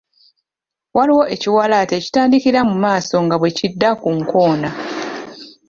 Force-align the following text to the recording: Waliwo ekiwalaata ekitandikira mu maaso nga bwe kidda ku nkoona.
Waliwo 0.97 1.23
ekiwalaata 1.33 1.93
ekitandikira 1.99 2.59
mu 2.69 2.75
maaso 2.83 3.15
nga 3.25 3.35
bwe 3.37 3.55
kidda 3.57 3.89
ku 4.01 4.09
nkoona. 4.17 4.69